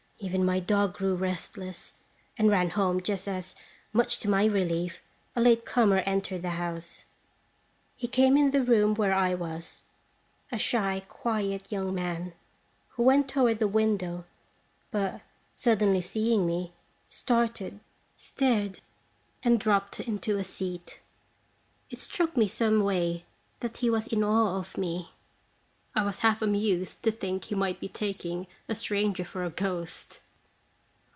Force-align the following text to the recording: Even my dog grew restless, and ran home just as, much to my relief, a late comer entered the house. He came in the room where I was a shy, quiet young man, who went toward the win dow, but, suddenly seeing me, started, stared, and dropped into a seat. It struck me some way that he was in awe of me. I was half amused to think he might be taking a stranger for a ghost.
Even 0.23 0.45
my 0.45 0.59
dog 0.59 0.93
grew 0.93 1.15
restless, 1.15 1.95
and 2.37 2.47
ran 2.51 2.69
home 2.69 3.01
just 3.01 3.27
as, 3.27 3.55
much 3.91 4.19
to 4.19 4.29
my 4.29 4.45
relief, 4.45 5.01
a 5.35 5.41
late 5.41 5.65
comer 5.65 5.97
entered 6.05 6.43
the 6.43 6.51
house. 6.61 7.05
He 7.95 8.07
came 8.07 8.37
in 8.37 8.51
the 8.51 8.61
room 8.61 8.93
where 8.93 9.15
I 9.15 9.33
was 9.33 9.81
a 10.51 10.59
shy, 10.59 11.01
quiet 11.09 11.71
young 11.71 11.95
man, 11.95 12.33
who 12.89 13.01
went 13.03 13.29
toward 13.31 13.57
the 13.57 13.67
win 13.67 13.97
dow, 13.97 14.25
but, 14.91 15.21
suddenly 15.55 16.01
seeing 16.01 16.45
me, 16.45 16.73
started, 17.07 17.79
stared, 18.15 18.79
and 19.41 19.59
dropped 19.59 19.99
into 20.01 20.37
a 20.37 20.43
seat. 20.43 20.99
It 21.89 21.97
struck 21.97 22.37
me 22.37 22.47
some 22.47 22.83
way 22.83 23.25
that 23.61 23.77
he 23.77 23.89
was 23.89 24.05
in 24.05 24.23
awe 24.23 24.55
of 24.59 24.77
me. 24.77 25.13
I 25.93 26.05
was 26.05 26.19
half 26.21 26.41
amused 26.41 27.03
to 27.03 27.11
think 27.11 27.43
he 27.43 27.55
might 27.55 27.81
be 27.81 27.89
taking 27.89 28.47
a 28.69 28.75
stranger 28.75 29.25
for 29.25 29.43
a 29.43 29.49
ghost. 29.49 30.21